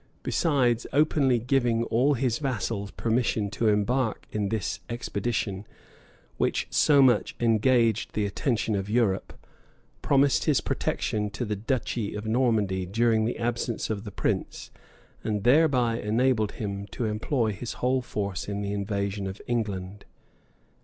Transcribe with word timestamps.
besides 0.23 0.87
openly 0.93 1.37
giving 1.37 1.83
all 1.83 2.15
his 2.15 2.39
vassals 2.39 2.89
permission 2.89 3.51
to 3.51 3.67
embark 3.67 4.25
in 4.31 4.49
this 4.49 4.79
expedition, 4.89 5.63
which 6.37 6.65
so 6.71 7.03
much 7.03 7.35
engaged 7.39 8.13
the 8.13 8.25
attention 8.25 8.73
of 8.73 8.89
Europe, 8.89 9.33
promised 10.01 10.45
his 10.45 10.59
protection 10.59 11.29
to 11.29 11.45
the 11.45 11.55
duchy 11.55 12.15
of 12.15 12.25
Normandy 12.25 12.83
during 12.83 13.25
the 13.25 13.37
absence 13.37 13.91
of 13.91 14.03
the 14.03 14.11
prince, 14.11 14.71
and 15.23 15.43
thereby 15.43 15.99
enabled 15.99 16.53
him 16.53 16.87
to 16.87 17.05
employ 17.05 17.51
his 17.51 17.73
whole 17.73 18.01
force 18.01 18.47
in 18.49 18.61
the 18.63 18.73
invasion 18.73 19.27
of 19.27 19.39
England. 19.45 20.05